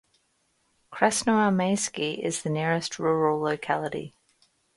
Krasnoarmeysky 0.91 2.17
is 2.25 2.41
the 2.41 2.49
nearest 2.49 2.97
rural 2.97 3.39
locality. 3.39 4.15